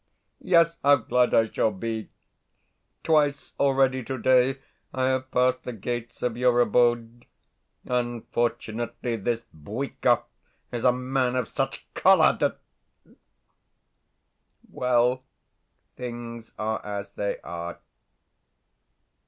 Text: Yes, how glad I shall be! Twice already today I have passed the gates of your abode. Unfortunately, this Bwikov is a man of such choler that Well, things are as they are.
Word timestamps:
Yes, 0.43 0.77
how 0.81 0.95
glad 0.95 1.35
I 1.35 1.47
shall 1.51 1.69
be! 1.69 2.09
Twice 3.03 3.53
already 3.59 4.01
today 4.03 4.57
I 4.91 5.09
have 5.09 5.29
passed 5.29 5.61
the 5.61 5.73
gates 5.73 6.23
of 6.23 6.35
your 6.35 6.59
abode. 6.59 7.27
Unfortunately, 7.85 9.15
this 9.15 9.43
Bwikov 9.53 10.23
is 10.71 10.85
a 10.85 10.91
man 10.91 11.35
of 11.35 11.49
such 11.49 11.85
choler 11.93 12.35
that 12.39 12.57
Well, 14.71 15.21
things 15.95 16.53
are 16.57 16.83
as 16.83 17.11
they 17.11 17.39
are. 17.41 17.77